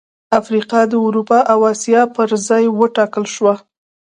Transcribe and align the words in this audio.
افریقا 0.39 0.81
د 0.91 0.93
اروپا 1.05 1.39
او 1.53 1.59
اسیا 1.73 2.01
پر 2.15 2.29
ځای 2.47 2.65
وټاکل 2.79 3.25
شوه. 3.35 3.53